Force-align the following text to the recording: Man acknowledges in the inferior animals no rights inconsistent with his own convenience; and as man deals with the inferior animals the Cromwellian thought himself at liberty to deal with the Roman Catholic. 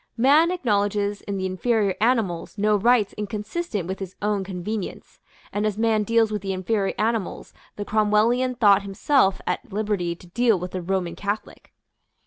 Man 0.17 0.49
acknowledges 0.49 1.21
in 1.21 1.37
the 1.37 1.45
inferior 1.45 1.93
animals 2.01 2.57
no 2.57 2.75
rights 2.75 3.13
inconsistent 3.19 3.87
with 3.87 3.99
his 3.99 4.15
own 4.19 4.43
convenience; 4.43 5.19
and 5.53 5.63
as 5.63 5.77
man 5.77 6.01
deals 6.01 6.31
with 6.31 6.41
the 6.41 6.53
inferior 6.53 6.95
animals 6.97 7.53
the 7.75 7.85
Cromwellian 7.85 8.55
thought 8.55 8.81
himself 8.81 9.41
at 9.45 9.71
liberty 9.71 10.15
to 10.15 10.25
deal 10.25 10.57
with 10.57 10.71
the 10.71 10.81
Roman 10.81 11.15
Catholic. 11.15 11.71